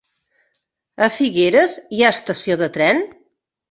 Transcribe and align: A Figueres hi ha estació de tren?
A 1.09 1.11
Figueres 1.19 1.79
hi 1.99 2.03
ha 2.09 2.13
estació 2.19 2.61
de 2.67 2.75
tren? 2.81 3.09